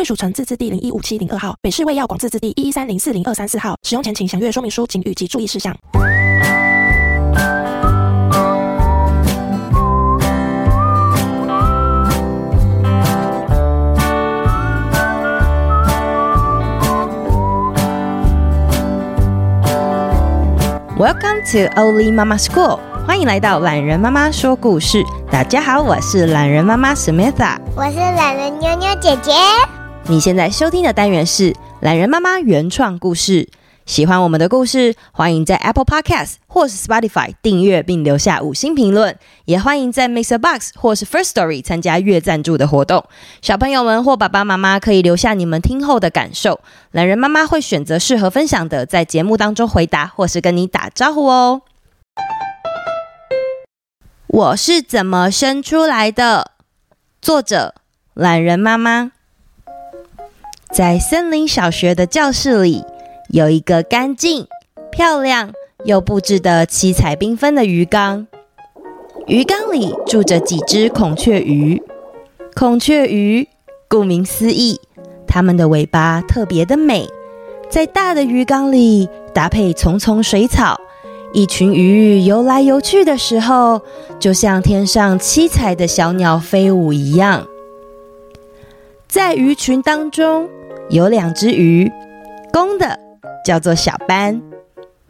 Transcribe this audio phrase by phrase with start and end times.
[0.00, 3.76] 贵属城自治地零一五七零二号，北市卫药广自治地一一三零四零二三四号。
[3.82, 5.76] 使用前请详阅说明书、警语及注意事项。
[20.96, 25.04] Welcome to Oli Mama School，欢迎来到懒人妈妈说故事。
[25.30, 29.32] 大家好，我是懒人妈妈 Samantha，我是懒人妞妞姐姐。
[30.08, 33.48] 你现在收听的单元是懒人妈妈原创故事。
[33.86, 40.38] 喜欢我们的故事，欢迎在 Apple Podcast 或是 Spotify 订阅并留下五星评论，也欢迎在 Mr.
[40.38, 43.04] Box 或是 First Story 参加月赞助的活动。
[43.42, 46.60] 小朋友们或爸爸妈妈可以留下你们听后的感受，
[46.92, 51.62] 懒人妈妈会选择适合分享的，在节目当中回答或是跟你打招呼哦。
[54.28, 56.52] 我是怎么生出来的？
[57.20, 57.74] 作者：
[58.14, 59.12] 懒人妈妈。
[60.72, 62.84] 在森林小学的教室里。
[63.32, 64.48] 有一个干净、
[64.90, 65.52] 漂亮
[65.84, 68.26] 又布置得七彩缤纷的鱼缸，
[69.28, 71.80] 鱼缸里住着几只孔雀鱼。
[72.56, 73.46] 孔雀鱼
[73.88, 74.80] 顾名思义，
[75.28, 77.06] 它们的尾巴特别的美，
[77.68, 80.80] 在大的鱼缸里搭配丛丛水草，
[81.32, 83.80] 一群鱼游来游去的时候，
[84.18, 87.46] 就像天上七彩的小鸟飞舞一样。
[89.06, 90.48] 在鱼群当中，
[90.90, 91.90] 有两只鱼，
[92.52, 92.98] 公的。
[93.42, 94.42] 叫做小斑，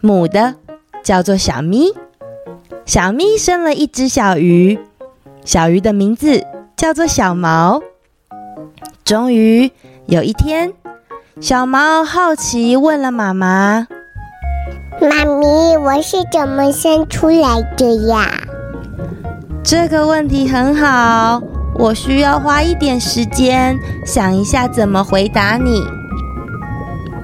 [0.00, 0.54] 母的
[1.02, 1.92] 叫做小咪。
[2.86, 4.78] 小咪生了一只小鱼，
[5.44, 6.46] 小鱼的名字
[6.76, 7.82] 叫做小毛。
[9.04, 9.72] 终于
[10.06, 10.72] 有一天，
[11.40, 13.88] 小毛好奇问了妈妈
[15.02, 18.30] ：“妈咪，我是怎么生出来的呀？”
[19.64, 21.42] 这个问题很好，
[21.80, 23.74] 我需要花一点时间
[24.04, 25.82] 想一下怎么回答你。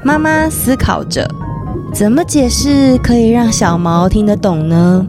[0.02, 1.28] 妈妈思考着，
[1.92, 5.06] 怎么解释可以让小毛听得懂呢？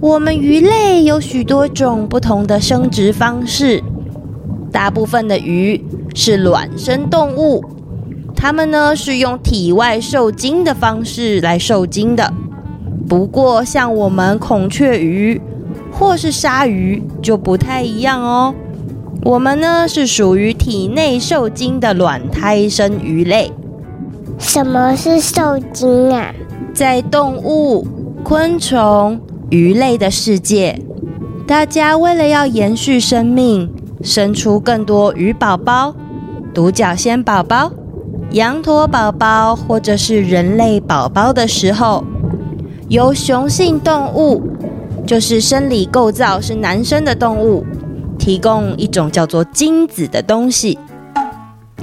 [0.00, 3.84] 我们鱼类有许多种不同的生殖方式，
[4.72, 7.62] 大部分的鱼是卵生动物，
[8.34, 12.32] 它们呢是用体外受精的方式来受精的。
[13.06, 15.38] 不过，像我们孔雀鱼
[15.98, 18.54] 或是鲨鱼就不太一样哦。
[19.24, 23.50] 我们呢是属于体内受精的卵胎生鱼类。
[24.38, 26.34] 什么是受精啊？
[26.74, 27.86] 在动物、
[28.22, 29.18] 昆虫、
[29.48, 30.78] 鱼类的世界，
[31.46, 35.94] 大家为了要延续生命，生出更多鱼宝宝、
[36.52, 37.72] 独角仙宝宝、
[38.32, 42.04] 羊驼宝宝，或者是人类宝宝的时候，
[42.88, 44.42] 由雄性动物，
[45.06, 47.64] 就是生理构造是男生的动物。
[48.18, 50.76] 提供一种叫做精子的东西，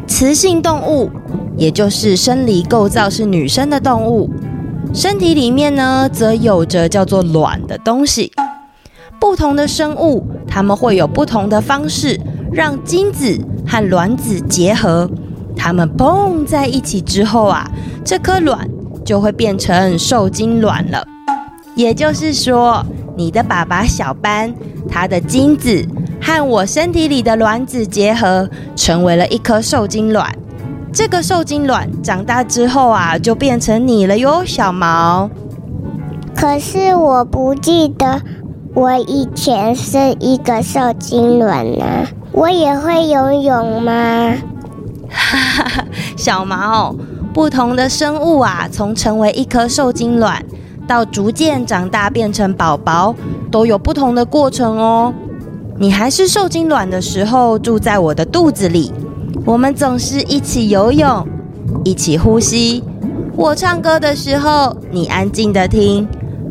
[0.07, 1.09] 雌性动物，
[1.55, 4.29] 也就是生理构造是女生的动物，
[4.93, 8.31] 身体里面呢，则有着叫做卵的东西。
[9.21, 12.19] 不同的生物，它们会有不同的方式
[12.51, 15.09] 让精子和卵子结合，
[15.55, 17.71] 它们碰在一起之后啊，
[18.03, 18.67] 这颗卵
[19.05, 21.05] 就会变成受精卵了。
[21.75, 22.85] 也就是说，
[23.15, 24.53] 你的爸爸小斑，
[24.89, 25.85] 他的精子。
[26.21, 30.33] 和我身体里的卵子结合，成为了一颗受精卵。
[30.93, 35.29] 这个受精卵长大之后啊，就变成你了哟，小毛。
[36.33, 38.21] 可是我不记得
[38.73, 41.85] 我以前是一个受精卵呢。
[42.31, 44.35] 我也会游泳吗？
[45.09, 46.95] 哈哈哈，小毛，
[47.33, 50.43] 不同的生物啊，从成为一颗受精卵
[50.87, 53.15] 到逐渐长大变成宝宝，
[53.51, 55.13] 都有不同的过程哦。
[55.77, 58.91] 你还是受精卵的时候，住在我的肚子里，
[59.45, 61.27] 我们总是一起游泳，
[61.83, 62.83] 一起呼吸。
[63.35, 66.05] 我唱歌的时候，你安静的听；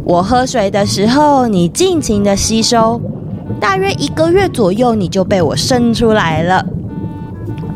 [0.04, 3.00] 我喝水的时候，你尽情的吸收。
[3.60, 6.66] 大约一个月左右，你就被我生出来了。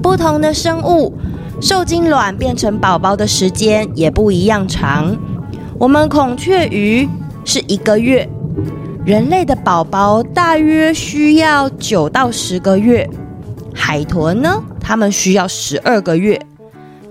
[0.03, 1.13] 不同的生物，
[1.61, 5.17] 受精卵变成宝宝的时间也不一样长。
[5.79, 7.09] 我们孔雀鱼
[7.45, 8.29] 是一个月。
[9.05, 13.09] 人类的宝宝大约需要九到十个月，
[13.75, 16.41] 海豚呢，它们需要十二个月；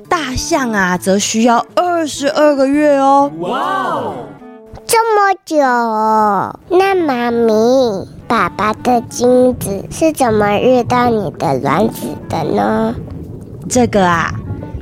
[0.09, 3.31] 大象啊，则需要二十二个月哦。
[3.39, 3.59] 哇
[3.93, 4.13] 哦，
[4.85, 6.59] 这么久哦！
[6.69, 7.53] 那妈咪，
[8.27, 12.93] 爸爸的精子是怎么遇到你的卵子的呢？
[13.69, 14.33] 这个啊，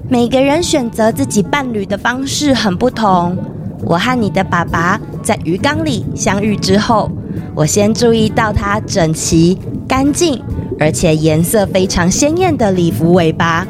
[0.10, 3.38] 每个人选择自己伴侣的方式很不同。
[3.86, 7.12] 我和你的爸爸在鱼缸里相遇之后，
[7.56, 9.58] 我先注意到他整齐、
[9.88, 10.42] 干净，
[10.80, 13.68] 而且颜色非常鲜艳的礼服尾巴，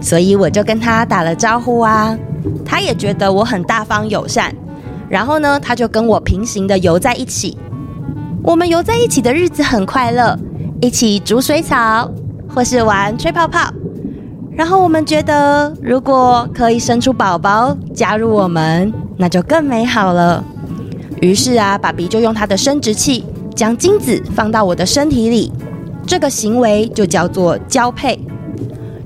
[0.00, 2.16] 所以我就跟他打了招呼啊。
[2.64, 4.52] 他也觉得我很大方友善，
[5.08, 7.56] 然后呢，他就跟我平行的游在一起。
[8.42, 10.36] 我们游在一起的日子很快乐，
[10.80, 12.10] 一起煮水草，
[12.48, 13.72] 或是玩吹泡泡。
[14.54, 18.92] 然后我们觉得，如果可以生出宝宝加入我们，
[19.22, 20.42] 那就更美好了。
[21.20, 23.24] 于是啊，爸比就用他的生殖器
[23.54, 25.52] 将精子放到我的身体里，
[26.04, 28.18] 这个行为就叫做交配。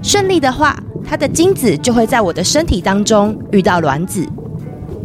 [0.02, 0.74] 顺利的话，
[1.06, 4.26] 他的精子就会在我的身体当中遇到卵子，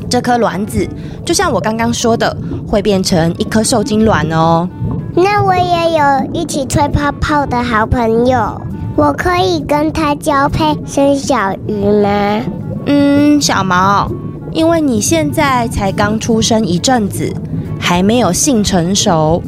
[0.10, 0.88] 这颗卵子
[1.26, 2.34] 就像我刚刚说的，
[2.66, 4.66] 会变成一颗受精卵哦。
[5.14, 8.62] 那我也有一起吹泡泡的好朋友。
[8.96, 12.42] 我可以跟他交配生小鱼吗？
[12.86, 14.10] 嗯，小毛，
[14.52, 17.34] 因为你现在才刚出生一阵子，
[17.80, 19.42] 还没有性成熟，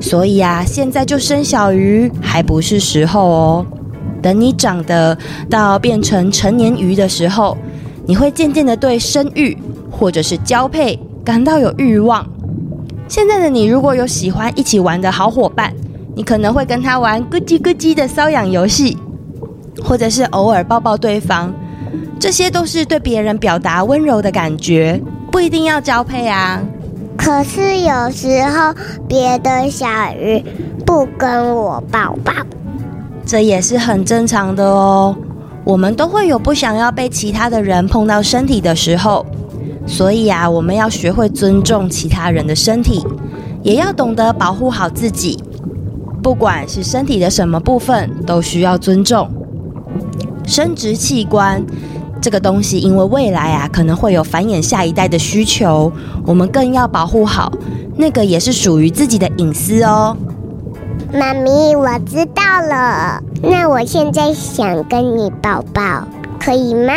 [0.00, 3.66] 所以啊，现在就生小鱼还不是时候哦。
[4.20, 5.16] 等你长得
[5.50, 7.56] 到变成成年鱼的时候，
[8.06, 9.56] 你会渐渐的对生育
[9.90, 12.24] 或者是交配感到有欲望。
[13.08, 15.72] 现在的你如果有喜欢一起玩的好伙伴，
[16.14, 18.96] 你可能会跟他玩咯叽咯叽的搔痒游戏，
[19.82, 21.52] 或者是偶尔抱抱对方，
[22.18, 25.00] 这些都是对别人表达温柔的感觉，
[25.30, 26.62] 不一定要交配啊。
[27.16, 28.74] 可是有时候
[29.06, 29.86] 别的小
[30.18, 30.44] 鱼
[30.84, 32.32] 不跟我抱抱，
[33.24, 35.14] 这也是很正常的哦。
[35.64, 39.24] 我们都会有不想要被其他的人碰到身体的时候，
[39.86, 43.04] 所以啊，我们要学会尊重其他人的身体，
[43.62, 45.40] 也要懂得保护好自己。
[46.20, 49.28] 不管是身体的什么部分，都需要尊重。
[50.52, 51.64] 生殖器官
[52.20, 55.90] 这个东西，因为未来啊可能会有繁衍下一代的需求，
[56.26, 57.50] 我们更要保护好。
[57.96, 60.14] 那个也是属于自己的隐私哦。
[61.12, 63.22] 妈咪，我知道了。
[63.42, 66.06] 那我现在想跟你抱抱，
[66.38, 66.92] 可以吗？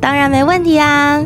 [0.00, 1.24] 当然没问题啊。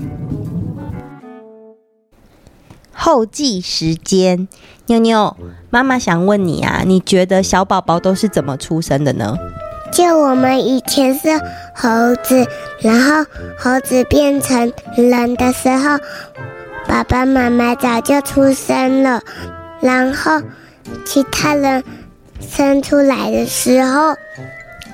[2.92, 4.46] 后记时间，
[4.86, 5.36] 妞妞，
[5.70, 9.36] 妈妈想问你啊，你觉得小宝宝都是怎么出生的呢？
[9.92, 11.38] 就我们以前是
[11.74, 12.46] 猴子，
[12.80, 13.26] 然后
[13.58, 15.98] 猴子变成人的时候，
[16.88, 19.20] 爸爸妈妈早就出生了，
[19.80, 20.40] 然后
[21.04, 21.84] 其他人
[22.40, 24.14] 生出来的时候，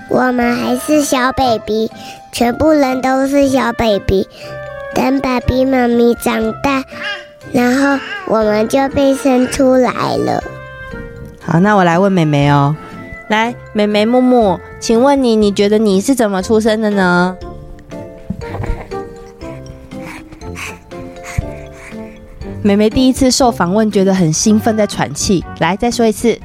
[0.08, 1.90] 我们还是小 baby，
[2.32, 4.26] 全部人都是小 baby，
[4.94, 6.82] 等爸比妈咪长大。
[7.52, 10.42] 然后我们就被生出来了。
[11.40, 12.76] 好，那我来问妹妹哦。
[13.28, 17.36] 来，妹妹木木，请问你，你觉得你是怎么出生的呢？
[22.62, 25.44] 妹妹第一次受访问，觉得很兴奋，在喘气。
[25.60, 26.38] 来，再说一次。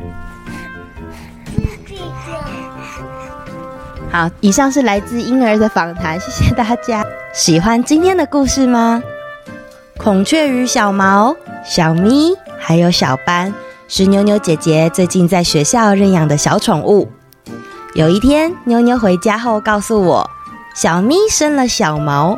[4.12, 7.04] 好，以上是来自婴儿的访谈，谢谢大家。
[7.34, 9.02] 喜欢今天的故事吗？
[9.98, 11.36] 孔雀鱼小毛、
[11.66, 13.54] 小咪还有小斑，
[13.96, 17.08] 是妞妞姐姐最近在学校认养的小宠物。
[17.94, 20.28] 有一天，妞妞回家后告诉我，
[20.76, 22.36] 小咪生了小毛。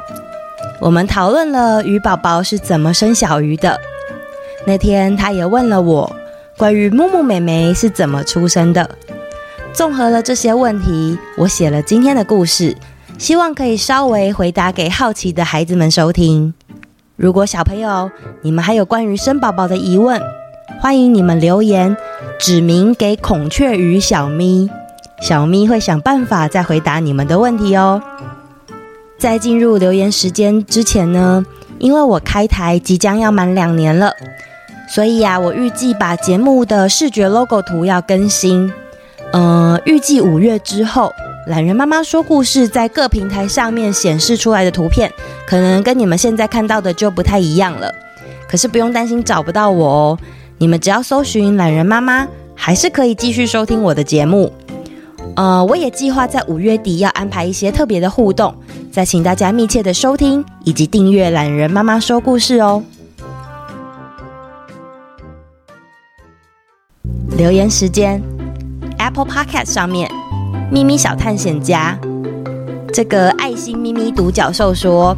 [0.82, 3.80] 我们讨论了鱼宝宝是怎么生小鱼的。
[4.66, 6.14] 那天，她也问了我
[6.58, 8.90] 关于木木妹妹是怎么出生的。
[9.72, 12.76] 综合了这些问题，我写了今天的故事，
[13.18, 16.54] 希望可以稍微回答给好奇的孩子们收听。
[17.16, 20.22] 如果小朋友你们还有关于生宝宝的疑问，
[20.86, 21.98] 欢迎你们留言，
[22.38, 24.70] 指名给孔雀鱼小咪，
[25.20, 28.00] 小咪会想办法再回答你们的问题哦。
[29.18, 31.44] 在进入留言时间之前呢，
[31.80, 34.14] 因为我开台即将要满两年了，
[34.88, 38.72] 所以呀、啊，我预计把节目的视觉 logo 图要更新，
[39.34, 41.12] 呃，预计五月之后。
[41.48, 45.12] 懒人妈妈说故事在各平台上面显示出来的图片，
[45.48, 47.92] 可能跟你们现在看到的就不太一样了。
[48.48, 50.20] 可是不用担心找不到我哦，
[50.66, 54.52] 你们只要搜寻懒人妈妈，还是可以继续收听我的节目。
[55.36, 58.52] 呃，我也计划在五月底要安排一些特别的互动，
[58.92, 62.82] 再请大家密切的收听以及订阅懒人妈妈说故事哦。
[67.38, 68.20] 留言时间
[68.98, 70.10] ，Apple Podcast 上面。
[70.72, 71.96] 咪咪小探险家，
[72.92, 75.16] 这个爱心咪咪独角兽说：“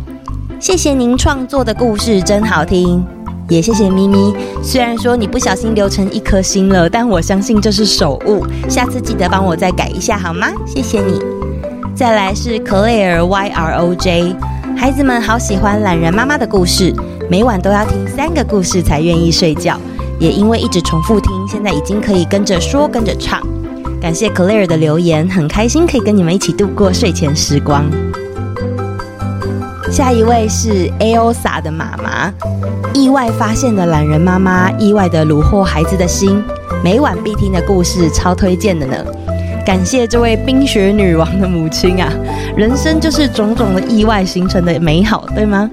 [0.60, 3.01] 谢谢您创作的故事真好听。”
[3.50, 10.48] 也谢谢咪咪，虽然说你不小心留成一颗星了，但我相信这是手误，下次记得帮我再改一下好吗？
[10.66, 11.22] 谢谢你。
[11.96, 14.36] 再来是 Claire Y R O J，
[14.75, 16.94] 孩子们好喜欢懒人妈妈的故事，
[17.30, 19.80] 每晚都要听三个故事才愿意睡觉，
[20.20, 23.42] 也因为一直重复听，现在已经可以跟着说跟着唱。
[24.01, 27.89] 感谢 Claire 的留言，很开心可以跟你们一起度过睡前时光。
[29.89, 32.32] 下一位是 Elsa 的妈妈，
[32.94, 36.44] 意外发现的懒人妈妈，意外的虏获孩子的心，
[36.84, 38.96] 每晚必听的故事，超推荐的呢。
[39.65, 42.12] 感谢这位冰雪女王的母亲啊，
[42.56, 45.70] 人生就是种种的意外形成的美好，对吗？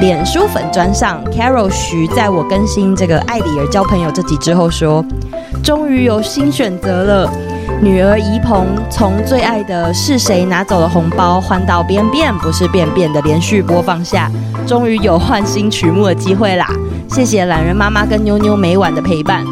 [0.00, 5.04] 脸书粉专上，Carol 徐在我更新这个艾里儿交朋友这集之后说，
[5.62, 7.32] 终于有新选择了。
[7.80, 14.28] 女儿怡鹏从最爱的是谁拿走了红包，换到便便不是便便的连续播放下，
[14.66, 16.66] 终于有换新曲目的机会啦！
[17.08, 19.44] 谢谢懒人妈妈跟妞妞每晚的陪伴。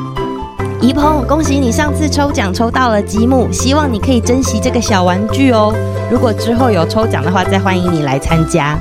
[0.80, 5.72] 怡鹏，恭喜你上次抽奖抽到了积木，希望你可以珍惜这个小玩具哦。
[6.10, 8.76] 如果之后有抽奖的话，再欢迎你来参加。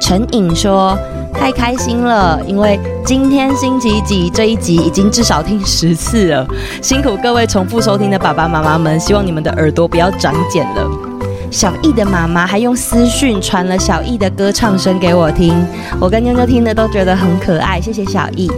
[0.00, 0.96] 陈颖说。
[1.32, 6.46] 太开心了，因为今天星期几这一集已经至少听十次了，
[6.82, 10.90] 辛苦各位重复收听的爸爸妈妈们，希望你们的耳朵不要长茧了。
[11.50, 15.54] 小易的妈妈还用私讯传了小易的歌唱声给我听，
[16.00, 18.48] 我跟妞妞听的都觉得很可爱，谢谢小易。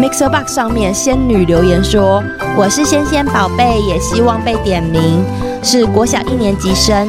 [0.00, 2.20] Mixer Box 上面仙女留言说
[2.58, 5.22] ：“我是仙仙宝贝，也希望被点名，
[5.62, 7.08] 是国小一年级生，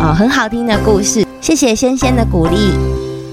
[0.00, 2.56] 啊、很好听的故事，谢谢仙仙的鼓励。”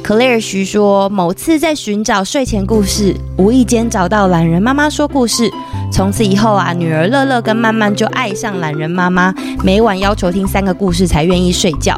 [0.04, 5.50] Clare 徐说，某次在寻找睡前故事，无意间找到懒人妈妈说故事。
[5.92, 11.98] 从此以后啊，女儿乐乐跟曼曼就爱上懒人妈妈，每晚要求听三个故事才愿意睡觉。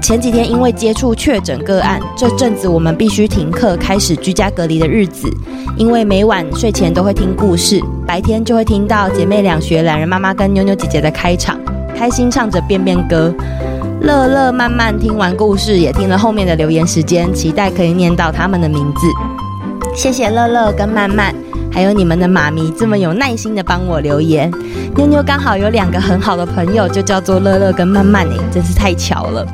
[0.00, 5.28] 前几天因为接触确诊个案，这阵子我们必须停课，开始居家隔离的日子。
[5.76, 11.60] 因为每晚睡前都会听故事，白天就会听到姐妹两学懒人妈妈跟妞妞姐姐的开场，
[11.94, 13.32] 开心唱着便便歌。
[14.02, 19.06] 乐乐慢慢听完故事，也听了后面的留言时间，期待可以念到他们的名字。
[19.94, 21.32] 谢谢乐乐跟曼曼，
[21.70, 24.50] 还有你们的妈咪这么有耐心的帮我留言。
[24.96, 29.46] 妞妞刚好有两个很好的朋友，就叫做乐乐跟曼曼，哎，真是太巧了。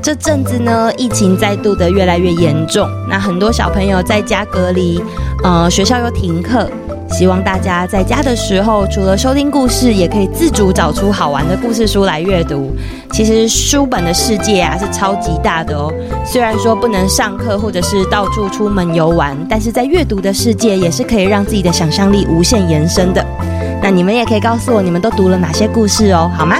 [0.00, 5.02] 这阵子呢，疫情再度的越来越严重，那很多小朋友在家隔离，
[5.42, 6.70] 呃，学校又停课。
[7.16, 12.74] 希望大家在家的时候，除了收听故事，也可以自主找出好玩的故事书来阅读。
[13.12, 15.92] 其实书本的世界啊是超级大的哦。
[16.26, 23.24] 虽然说不能上课或者是到处出门游玩，但是在阅读的世界也是可以让自己的想象力无限延伸的。
[23.80, 26.56] 那你们也可以告诉我，你们都读了哪些故事哦，好吗？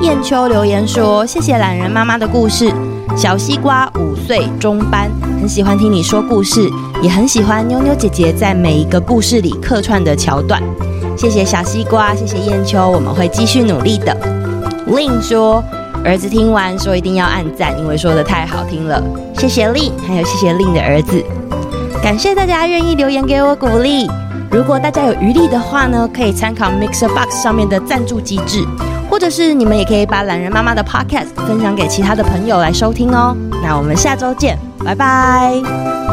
[0.00, 2.72] 燕秋留言说：“谢谢懒人妈妈的故事。”
[3.18, 5.10] 小西瓜五岁中班，
[5.40, 6.70] 很喜欢听你说故事，
[7.02, 10.62] 也很喜欢妞妞姐姐在每一个故事里客串的桥段。
[11.16, 14.16] 谢谢小西瓜，谢谢燕秋，我们会继续努力的。
[14.86, 15.64] Lin 说，
[16.04, 19.02] 儿子听完说一定要按赞，因为说得太好听了。
[19.36, 21.20] 谢谢 Lin，还有谢谢 Lin 的儿子，
[22.00, 24.08] 感谢大家愿意留言给我鼓励。
[24.48, 28.64] 如果大家有余力的话呢，可以参考 Mixer Box 上面的赞助机制。
[29.18, 33.36] 或者是你们也可以把懒人妈妈的 Podcast 分享给其他的朋友来收听哦。
[33.64, 36.07] 那我们下周见，拜拜。